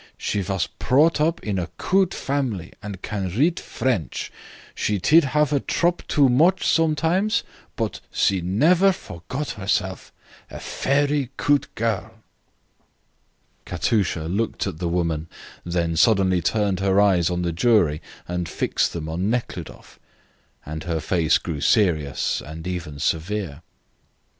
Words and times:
She 0.17 0.41
was 0.41 0.65
prought 0.79 1.21
up 1.21 1.43
in 1.43 1.59
a 1.59 1.67
coot 1.77 2.11
family 2.11 2.73
and 2.81 3.03
can 3.03 3.29
reat 3.29 3.59
French. 3.59 4.31
She 4.73 4.97
tid 4.99 5.25
have 5.25 5.53
a 5.53 5.59
trop 5.59 6.01
too 6.07 6.27
moch 6.27 6.63
sometimes, 6.63 7.43
put 7.75 8.01
nefer 8.31 8.93
forcot 8.93 9.51
herself. 9.51 10.11
A 10.49 10.59
ferry 10.59 11.29
coot 11.37 11.67
girl." 11.75 12.15
Katusha 13.67 14.23
looked 14.27 14.65
at 14.65 14.79
the 14.79 14.89
woman, 14.89 15.27
then 15.63 15.95
suddenly 15.95 16.41
turned 16.41 16.79
her 16.79 16.99
eyes 16.99 17.29
on 17.29 17.43
the 17.43 17.51
jury 17.53 18.01
and 18.27 18.49
fixed 18.49 18.93
them 18.93 19.07
on 19.07 19.29
Nekhludoff, 19.29 19.99
and 20.65 20.83
her 20.85 20.99
face 20.99 21.37
grew 21.37 21.61
serious 21.61 22.41
and 22.43 22.65
even 22.65 22.97
severe. 22.97 23.61